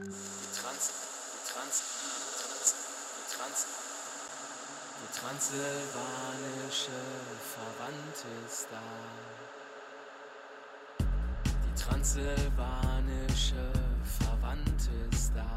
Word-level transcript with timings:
Trans, 0.00 0.92
Trans, 1.44 1.82
Trans, 2.32 2.74
Trans, 3.36 3.66
die 4.96 5.10
transsilvanische 5.20 7.00
Verwandte 7.52 8.28
ist 8.46 8.68
da. 8.70 8.80
Die 11.66 11.74
transsilvanische 11.78 13.72
Verwandte 14.18 14.90
ist 15.12 15.32
da. 15.34 15.56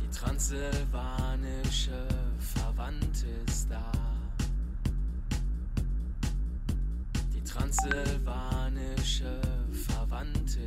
Die 0.00 0.10
transsilvanische 0.10 2.06
Verwandte 2.54 3.26
ist 3.48 3.68
da. 3.68 3.90
Die 7.34 7.42
transsilvanische 7.42 9.40
Verwandte 9.72 10.60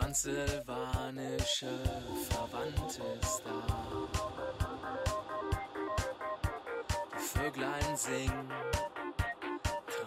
transsilvanische 0.00 1.68
Verwandte 2.30 3.02
ist 3.20 3.42
da. 3.44 3.60
Die 7.14 7.38
Vöglein 7.38 7.96
singen, 7.96 8.50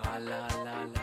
tralalala. 0.02 1.03